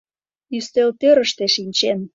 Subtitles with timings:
[0.57, 1.99] Ӱстелтӧрыштӧ шинчен